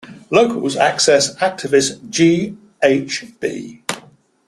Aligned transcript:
Local 0.31 0.67
access 0.81 1.35
activist 1.35 2.09
G. 2.09 2.57
H. 2.81 3.23
B. 3.39 3.83